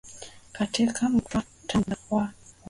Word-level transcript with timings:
katika 0.51 1.09
mkutadha 1.09 1.95
wa 2.11 2.17
wa 2.17 2.29